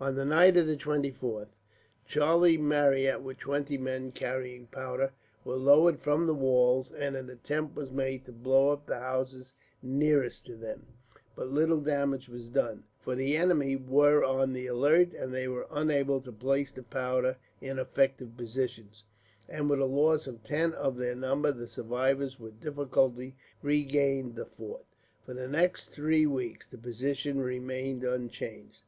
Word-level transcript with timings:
On 0.00 0.16
the 0.16 0.24
night 0.24 0.56
of 0.56 0.66
the 0.66 0.76
24th, 0.76 1.50
Charlie 2.04 2.58
Marryat, 2.58 3.22
with 3.22 3.38
twenty 3.38 3.78
men 3.78 4.10
carrying 4.10 4.66
powder, 4.66 5.12
was 5.44 5.60
lowered 5.60 6.00
from 6.00 6.26
the 6.26 6.34
walls; 6.34 6.90
and 6.90 7.14
an 7.14 7.30
attempt 7.30 7.76
was 7.76 7.92
made 7.92 8.24
to 8.24 8.32
blow 8.32 8.70
up 8.70 8.86
the 8.86 8.98
houses 8.98 9.54
nearest 9.80 10.44
to 10.46 10.56
them; 10.56 10.88
but 11.36 11.46
little 11.46 11.80
damage 11.80 12.28
was 12.28 12.48
done, 12.50 12.82
for 12.98 13.14
the 13.14 13.36
enemy 13.36 13.76
were 13.76 14.24
on 14.24 14.52
the 14.52 14.66
alert, 14.66 15.12
and 15.14 15.32
they 15.32 15.46
were 15.46 15.68
unable 15.70 16.20
to 16.22 16.32
place 16.32 16.72
the 16.72 16.82
powder 16.82 17.36
in 17.60 17.78
effective 17.78 18.36
positions, 18.36 19.04
and 19.48 19.70
with 19.70 19.78
a 19.78 19.84
loss 19.84 20.26
of 20.26 20.42
ten 20.42 20.72
of 20.72 20.96
their 20.96 21.14
number 21.14 21.52
the 21.52 21.68
survivors 21.68 22.40
with 22.40 22.58
difficulty 22.60 23.36
regained 23.62 24.34
the 24.34 24.44
fort. 24.44 24.82
For 25.24 25.34
the 25.34 25.46
next 25.46 25.90
three 25.90 26.26
weeks 26.26 26.66
the 26.66 26.78
position 26.78 27.38
remained 27.38 28.02
unchanged. 28.02 28.82